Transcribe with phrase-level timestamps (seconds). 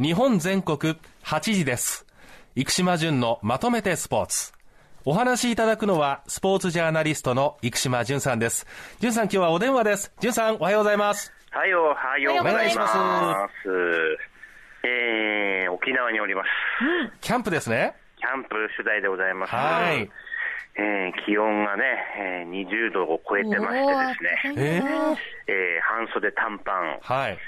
[0.00, 2.06] 日本全国8時です。
[2.56, 4.54] 生島淳のまとめてスポーツ。
[5.04, 8.66] お話しいただくのは、スポーツジャーナリストの生島淳さんです。
[9.00, 10.10] 淳さん、今日はお電話です。
[10.18, 11.30] 淳さん、おはようございます。
[11.50, 12.84] はい、おはようございお願いしま。
[12.84, 13.68] ます
[14.88, 16.48] えー、沖縄におります。
[17.20, 17.94] キャンプですね。
[18.16, 18.48] キャンプ
[18.78, 19.54] 取材でございます。
[19.54, 20.08] はい。
[20.76, 21.84] えー、気温がね、
[22.16, 27.38] えー、20度を超えてましてですね、えー、えー、半袖短パン、はい。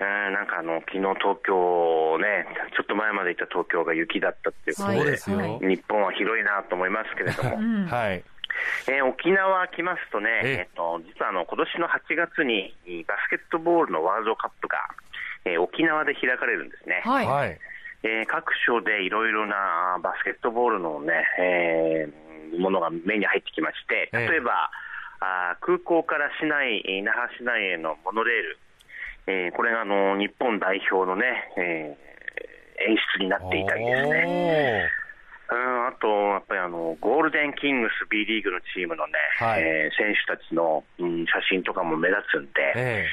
[0.00, 2.46] えー、なんかあの、昨日東京ね、
[2.76, 5.38] ちょっと前までいた東京が雪だったっていうことで、そうですよ。
[5.62, 7.56] 日本は広いなと思いますけれども、
[7.88, 8.24] はい。
[8.88, 12.74] えー沖縄来ますとね、えええっと、実はあの今年の8月に
[13.06, 14.78] バスケットボールのワールドカップが、
[15.44, 17.02] えー沖縄で開かれるんですね。
[17.04, 17.26] はい。
[17.26, 17.58] はい。
[18.04, 22.24] えー各所でいろいろなバスケットボールのね、えー
[22.58, 24.70] ものが目に入ってきまして、ええ例えば、
[25.20, 28.58] あー空港から市内、えー那覇市内へのモノレール、
[29.26, 31.24] えーこれがあの日本代表のね、
[31.56, 32.14] えー
[32.76, 34.90] 演出になっていたりですね。
[35.52, 43.06] うん、あと、やっぱりあの、ゴールデンキングス B リーグのチームのね、はいえー選手たちの、うん、写真とかも目立つんで、え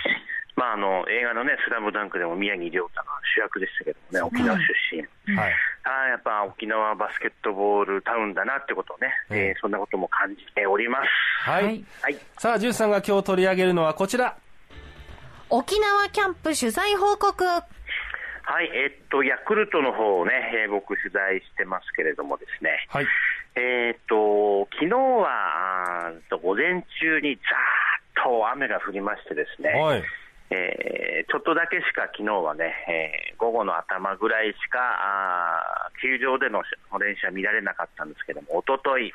[0.55, 4.99] まああの、映画のね、スラムダンクでも宮城亮太が主役でしたけどもね、沖縄出身。
[5.33, 5.53] えはい。
[5.83, 11.49] ああ、やっぱ沖縄バスケットボールタウンだなってことをね、えええーそんなことも感じております。
[11.49, 11.63] はい。
[11.63, 12.17] はいはい。
[12.39, 14.35] さあ、淳さんが今日取り上げるのはこちら。
[15.51, 17.43] 沖縄キャンプ取材報告。
[17.43, 17.61] は
[18.63, 20.31] い、えっと、ヤクルトの方をね、
[20.63, 23.07] えー僕取材してますけれどもですね、はい。
[23.55, 30.03] えーっと、昨日は、午前中にざーっと雨が降りましてですね、はい。
[30.51, 36.63] えーちょっとだけしか昨日はね、えー午後の頭ぐらいしか、あー球場での
[36.97, 39.13] 練習は見られなかったんですけども、おととい、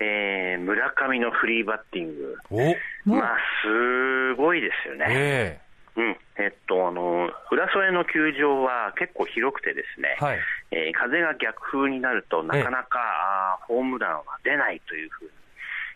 [0.00, 5.06] えー村上のフリーバッティング、お、まあ、すごいですよね。
[5.08, 5.60] え
[5.96, 10.38] うん、えっと、あの、浦添の球場は結構広くてですね、えはい。
[10.72, 15.30] えー風が逆風になると、なかなか、あーホームランは出ないというふうに、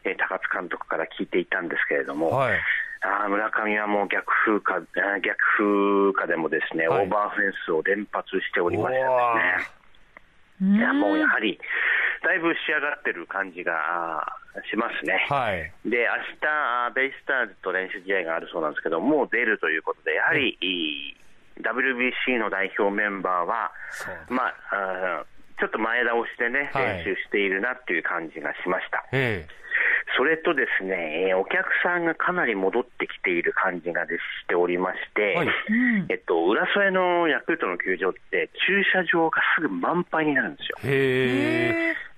[0.04, 2.58] えー高津監督から聞いていたんですけれども、はい。
[3.02, 4.80] あー村上はもう逆風か、
[5.20, 7.04] 逆風かでもですね、はい。
[7.04, 9.64] オーバーフェンスを連発しておりましてうわで
[10.58, 11.58] すね、いやもうやはり、
[12.22, 14.24] だいぶ仕上がってる感じが
[14.70, 15.26] しますね。
[15.28, 15.72] はい。
[15.84, 20.58] で、明日、あベイスターズと練習試合があるそうなんですけど、もう出るということで、やはり、
[21.60, 23.72] WBC の代表メンバーは、
[24.28, 29.04] まあ、あーちょっと前倒しでね、はい練習しているなっていう感じがしました。
[29.12, 29.46] え
[30.16, 36.06] それとですね、えーお客さんがかなり戻ってきている感じがでしておりまして、はいうん。
[36.08, 40.78] えっと、浦添のヤクルトの球場って、駐車場がすぐ満杯になるんですよ。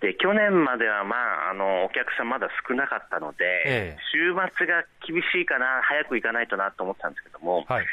[0.02, 7.86] で、去年までは、まあ、あの、お客さんまだ少なかったので、ええ週末が厳しいかな、早く行かないとなと思ったんですけども、はい。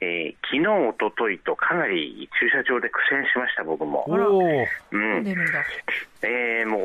[0.00, 4.04] えー昨日、おとといとかなり駐車場で苦戦しました、僕も。
[4.08, 4.22] もう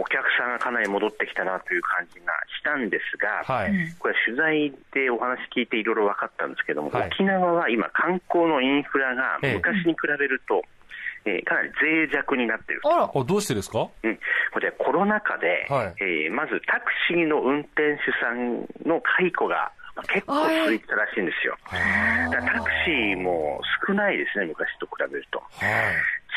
[0.01, 3.71] お客さんがかなり戻ってきたなという感じがしたんですが、はい。
[3.99, 10.61] これ取材でお話聞いていろいろ分かったんですけども、はい沖縄は今観光のインフラがええ昔に比べると、
[11.25, 12.93] えーかなり脆弱になっていると。
[12.93, 13.03] あら。
[13.13, 13.89] あ、どうしてですか？
[14.03, 14.19] うん、
[14.51, 21.57] これコロナ禍で、はいえーまずタクシーの運転手さんの解雇がまあ結構続いてたらしいんですよ。
[21.65, 25.39] タクシーも少ないですね、昔と比べると。
[25.39, 25.49] はい。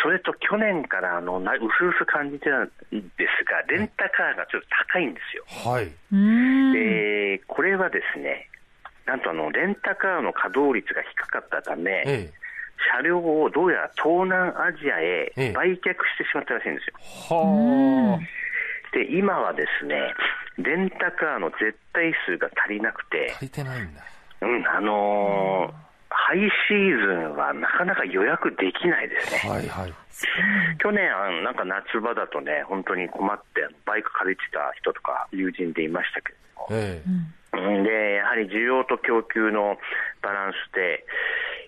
[0.02, 5.44] それと去年からあのなうすうす感じてたんですが、レンタカーがちょっと高いんですよ。
[5.70, 5.86] はい。
[6.72, 8.48] で、これはですね、
[9.06, 12.41] なんとあのレンタカーの稼働率が低かったため、ええ。
[12.90, 17.36] 車両をどうやら東南アジアへええ売却してしまったらしいんですよ。
[17.36, 18.18] は
[18.92, 20.14] で、今はですね、
[20.58, 24.02] レンタカーの絶対数が足りなくてあ。、足りてないんだ。
[24.42, 29.50] うん、あのーハイシーズンはなかなか予約できないですね。
[29.50, 29.92] はいはい。
[30.78, 37.08] 去年、あのなんか夏場だとね、本当に困って、バイク借りてた人とか友人でいましたけども、ええ。
[37.08, 39.76] うんで、やはり需要と供給の
[40.22, 41.04] バランスで、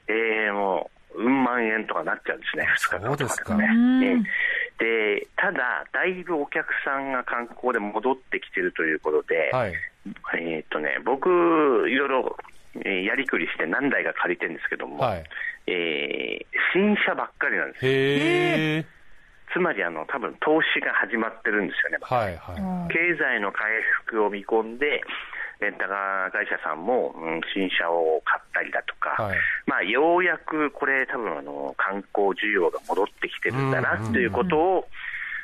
[0.09, 4.25] えー、もう、うん万円とかなっちゃうんですね、2日間とかでもね。
[4.79, 9.75] で、ただ、だいぶお客さんが観光で戻ってきてるということで、はい。
[10.39, 11.29] えーっとね、僕、
[11.89, 12.37] いろいろ、
[12.77, 15.25] えーやりくりして何台か借りてるんですけども、はい。
[15.69, 18.85] えー新車ばっかりなんですよ。
[19.53, 21.99] つまり、あの、多分投資が始まってるんですよね。
[22.03, 23.71] はいは経済の回
[24.07, 25.01] 復を見込んで、
[25.65, 34.89] レンタカー会社さんも、うん新車を買ったりだとか、はいまあ、ようやくこれ、多分あの観光需要が戻ってきてるんだなということを、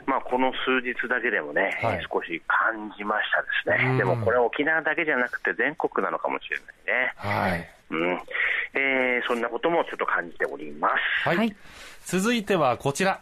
[0.06, 3.98] まあ、この数日だけでもね、はい少し感じましたですうんね。
[3.98, 7.12] でもこれは沖縄だけじゃなくて全国なのかもしれないね。
[7.16, 7.70] はい。
[7.90, 8.20] うん。
[8.74, 10.88] えー、そんなこともちょっと感じておりま
[11.24, 11.28] す。
[11.28, 11.36] はい。
[11.36, 11.56] はい
[12.04, 13.20] 続いてはこちら。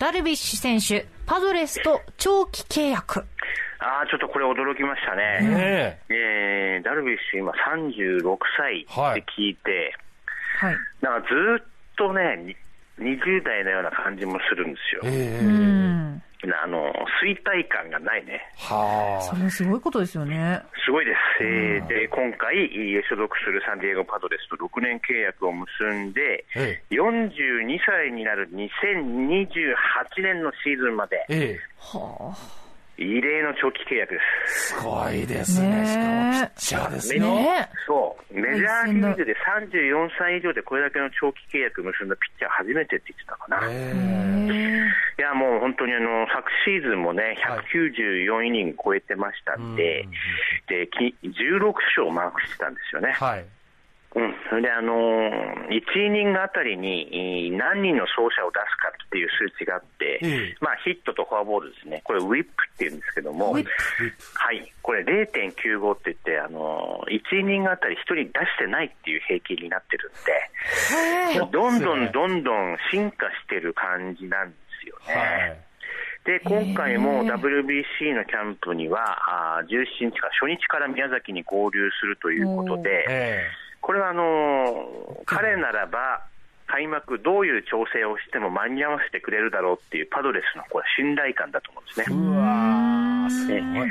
[0.00, 3.20] ダルビッシュ選手、パドレスと長期契約。
[3.80, 5.46] ああ、ちょっとこれ驚きましたね。
[5.46, 9.94] ねえー、ダルビッシュ今36歳って聞いて、
[10.58, 10.76] はい。
[11.02, 11.64] なんかずーっ
[11.98, 12.56] とね、
[12.98, 15.08] に20代のような感じもするんですよえ。
[15.08, 16.22] えうえん。
[16.48, 16.92] あの、
[17.22, 18.40] 衰退感がないね。
[18.56, 20.62] はそれはすごいことですよね。
[20.84, 21.44] すごいです。
[21.44, 22.68] えーで、今回、
[23.08, 26.60] 所属するサンディエゴパドレスと6年契約を結んで、あ。
[26.60, 32.36] え42歳になる2028年のシーズンまで、えええは
[33.00, 34.76] 異例の長期契約です。
[34.76, 35.68] すごいですね。
[35.70, 37.14] ねえしかもピッチャーです。
[37.14, 43.60] ねそう、メジャーリーグで34歳以上でこれだけの長期契約結んだピッチャー初めてって言ってたかな。
[43.72, 43.92] え。
[43.96, 44.70] え
[45.18, 50.06] いや、もう本当にあの、昨シーズンもね、194イニング超えてましたんで、
[50.68, 53.24] で、き16勝をマークしてたんですよねえ。
[53.24, 53.44] はい。
[54.14, 54.62] うん。
[54.62, 62.00] であのー、1イニングあたりにえー何人の走者を出すかっていう数値があって、ええまあヒットとフォアボールですね。
[62.04, 63.64] これウィップって言うんですけども、はい。
[64.82, 75.14] これ0.95って言って、あのー、1イニングあたり1人出してないっていう平均になってるんで、どんどんどんどん進化してる感じなんですよね。
[75.14, 75.58] はい。
[76.24, 83.46] で、今回も WBC のキャンプには、あー17日から、初日から宮崎に合流するということで、え
[83.80, 86.24] これはあのー彼ならば、
[86.70, 92.30] 開幕どういう調整をしても間に合わせてくれるだろうっていうパドレスのこれ信頼感だと思うんですえね。
[92.30, 93.90] うわー、すごい。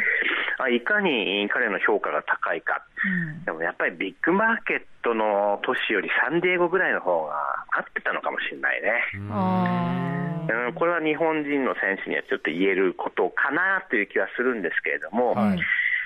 [0.60, 2.82] あいかに彼の評価が高いか。
[3.04, 7.34] うんでもやっぱりビッグマーケットの都市よりサンディエゴぐらいの方が
[7.72, 8.92] 合ってたのかもしれないね。
[9.16, 15.60] うん、これは日本人の選手にはちょっと言えることかなという気はするんですけれども、はい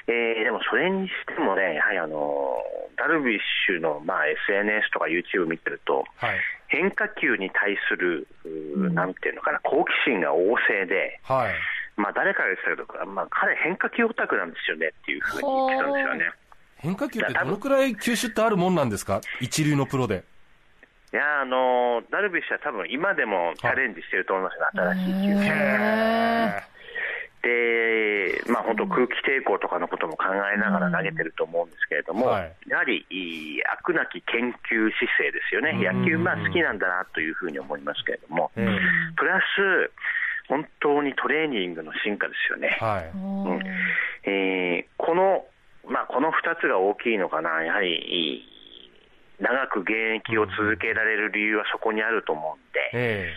[0.08, 2.62] えーでもそれにしてもね、やはりあの
[2.98, 6.40] ダルビッシュの、まあ、SNS とか YouTube 見てると、はい。
[6.68, 11.54] 変化球に対する、うーなんていうのかな、好奇心が旺盛で、はい。
[11.96, 16.32] まあ、誰かが言ってたけど、まあ、彼、変化球オタクなんですよねっていうふうに言ってたんですよね。
[16.78, 19.22] 変化球ってどのくらい球種ってあるもんなんですか？
[19.40, 20.24] 一流のプロで。
[21.14, 26.03] いやあのダルビッシュは多分今でもチャレンジしてると思いますよ、新しい球種。
[28.63, 32.56] 本当、空気抵抗とかのことも考えながら投げてると思うんですけれども、はい。
[32.68, 33.06] やはり
[33.80, 38.80] 飽くなき研究姿勢ですよね、野球、まあ、好きなんだなというふうに思いますけれども、ええ
[39.15, 39.92] プラス、
[40.48, 42.77] 本当にトレーニングの進化ですよね。
[42.80, 43.12] はい。
[43.15, 43.60] ー
[44.25, 45.45] えーこの、
[45.86, 48.48] まあ、この2つが大きいのかな、やはり
[49.39, 53.33] 長く現役を続けられる理由はそこにあると思うんで、え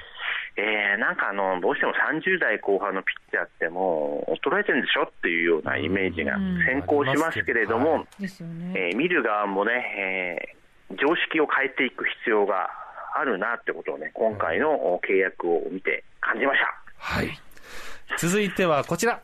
[0.56, 8.06] えーなんかあのどうしても30代後半のピッチャーってもう衰えてるんでしょっていうようなイメージがうん先行しますけれども、ね。
[8.75, 9.73] えー見る側もね、
[10.50, 10.56] えー
[10.91, 12.70] 常識を変えていく必要が
[13.19, 16.67] あるなってことをね、今回の契約を見て感じました。
[16.99, 17.38] はい。
[18.19, 19.20] 続いてはこちら。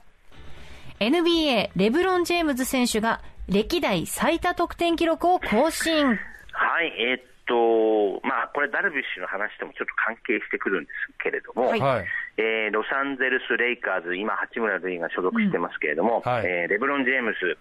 [0.99, 6.06] NBA、レブロン・ジェームズ選手が歴代最多得点記録を更新。
[6.06, 12.06] はい、えーっと、まあ、これ、ダルビッシュの話ともちょっと関係してくるんですけれども、はいはい。
[12.40, 17.58] えーロサンゼルス・レイカーズ、今、八村塁が所属してますけれども、はいえーレブロン・ジェームズ、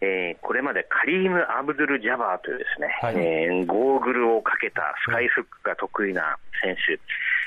[0.00, 6.74] えーこれまでカリーム・アブドゥル・ジャバーというですね、はいえーゴーグルをかけたスカイフックが得意な選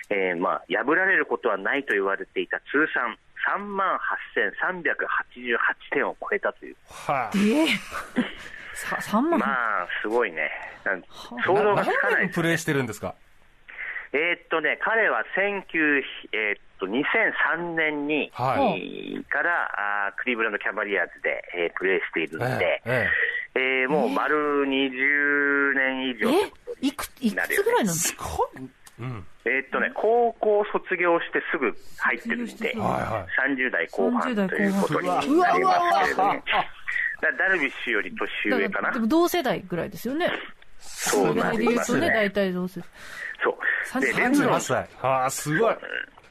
[0.07, 3.17] 手、えーまあ、破られることはないと言われていた通算
[3.57, 3.99] 3万
[4.35, 5.57] 8388
[5.91, 7.37] 点を超えたという、はい。
[8.71, 9.47] ええさ、3万、ま
[9.83, 10.49] あ、すごいね、
[11.45, 13.15] 想像がつかない何年プレーしてるんですか？
[14.13, 18.81] えーっとね、彼は19えーっと2003年に、はい。
[19.15, 23.07] えーからあークリーブランド・キャバリアーズで、えープレーしているので、え
[23.55, 28.69] ええーもう丸20年以上ということえいく、いくつぐらいなんですすごい。
[28.99, 29.25] うん。
[29.45, 33.55] えーっとね、高校卒業してすぐ入ってるんで、はいはい。
[33.55, 36.43] 30代後半30代ということになりますけれども、うわうわだ
[37.21, 38.11] ダルビッシュより
[38.45, 40.31] 年上かなで、も同世代ぐらいですよね。
[40.79, 42.09] そうな世代ですね。
[42.09, 42.89] 大体同世代。
[43.43, 44.89] そうでレブロ38ン歳。
[45.01, 45.75] ああ、すごい。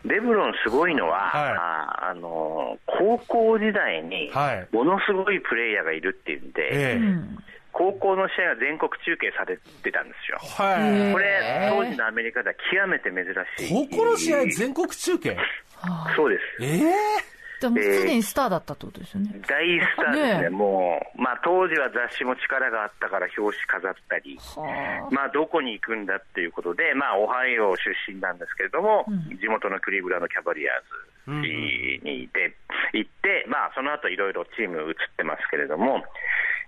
[0.05, 7.39] レブロンすごいのは、はいああの高校時代にはいものすごいプレイヤーがいるっていうんで、ええうん。
[7.73, 10.39] 高校の試合が全国中継されてたんですよ。
[10.41, 11.13] はい。
[11.13, 13.25] これ当時のアメリカでは極めて珍
[13.59, 13.89] しい。
[13.91, 15.37] 高校の試合全国中継？
[16.17, 16.65] そうです。
[16.65, 17.30] ええ
[17.61, 19.37] でもすでにスターだったってことですよね。
[19.47, 29.05] 大スターですね、ねえもう、まあ、当時は雑誌も力があったから表紙飾ったり、はまあ、どこに行くんだっていうことで、まあ、オハイオ出身なんですけれども、
[29.39, 30.81] 地元のクリーブランドキャバリアー
[31.29, 31.47] ズ
[32.07, 32.57] にいて、
[32.95, 36.03] 行って、まあ、その後いろいろチーム移ってますけれども、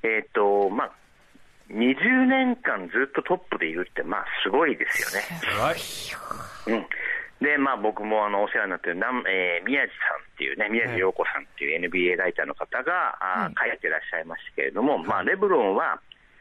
[0.03, 0.93] えっ、と、まあ、
[1.71, 5.41] 20年間ずっとトップでいるって、まあ、すごいですよね。
[5.57, 6.77] はい。
[6.77, 6.87] うん
[7.43, 16.01] で、まあ、僕もあのお世話になってる南、えー宮地さんっていうね、宮地陽子さんっていう NBA ライターの方が、あー書いてらっしゃいましたけれども、まあ、レブロンは、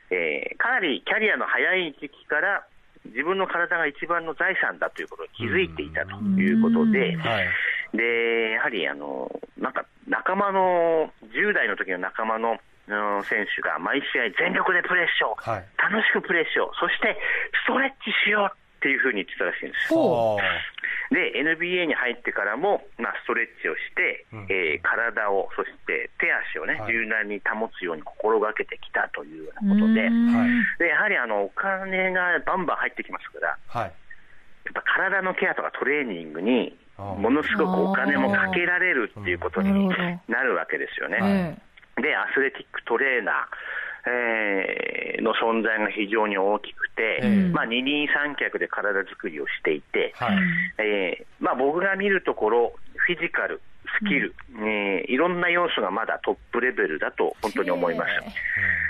[0.09, 2.65] えーかなりキャリアの早い時期から、
[3.05, 7.47] 自分の体が一番の財産だということに気づいていたということで、はい。
[7.97, 15.65] で、やはりあの、なんか仲間の、10代の時の仲間の、うん選手が毎試合全力でプレーしよう、はい。
[15.77, 17.15] 楽しくプレーしよう、そして
[17.63, 19.93] ストレッチしようっていうふうに言ってたらしいんです。
[19.93, 20.37] ほ
[21.11, 24.47] で、NBA に入ってからも、まあ、ストレッチをして、うん。
[24.49, 26.93] えー体を、そして手足をね、はい。
[26.93, 30.09] 柔軟に保つように心がけてきたというよううなことで、
[30.79, 33.91] でやはりあのお金がバンバン入ってきますから、はい。
[34.65, 39.89] やっぱ体のケアとかトレーニングに、ものすごくお金もかけられるっていうことに
[40.27, 41.57] なるわけですよね。
[41.97, 43.35] えで、アスレティックトレーナー、
[44.07, 50.37] えーの存在が非常に大きくて、ええまあ、二人三脚で体作りをしていて、はい。
[50.79, 53.61] えーまあ、僕が見るところ、フィジカル、
[54.01, 58.11] スキル、えーいろんな要素がまだトップレベルだと本当に思います。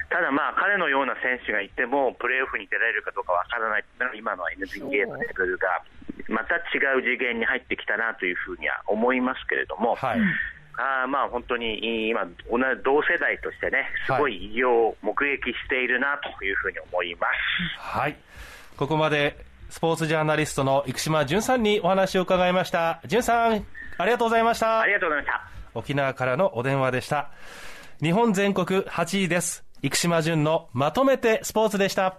[0.10, 5.82] ただ、まあ、彼のような選手がいても、プレーオフに出られるかどうかわからないっていうのが今の NBA のレベルが、
[6.27, 10.20] また違う次元に入ってきたなというふうには思いますけれども、はい。
[10.77, 12.25] あーまあ本当に今、
[12.83, 17.79] 同世代としてね、すごい偉業を目撃しているなというふうに思います。
[17.79, 18.15] はい。
[18.77, 19.37] ここまで、
[19.69, 23.01] スポーツジャーナリストの生島淳さんにお話を伺いました。
[23.05, 23.65] 淳さん、
[23.97, 24.87] ありがとうございましたあ。
[24.87, 25.51] りがとうございました。
[25.73, 27.31] 沖縄からのお電話でした。
[28.01, 29.63] 日本全国8位です。
[29.81, 32.17] 生島淳のまとめてスポーツでした。